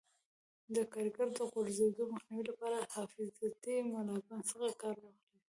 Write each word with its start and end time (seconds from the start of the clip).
د 0.75 0.77
کاریګرو 0.93 1.31
د 1.37 1.41
غورځېدو 1.51 2.03
مخنیوي 2.13 2.45
لپاره 2.51 2.77
حفاظتي 2.95 3.75
ملابند 3.93 4.43
څخه 4.51 4.67
کار 4.81 4.95
واخلئ. 5.03 5.39